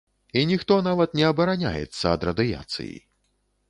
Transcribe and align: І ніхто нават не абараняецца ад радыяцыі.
І 0.39 0.41
ніхто 0.51 0.77
нават 0.87 1.13
не 1.21 1.29
абараняецца 1.31 2.03
ад 2.17 2.21
радыяцыі. 2.31 2.95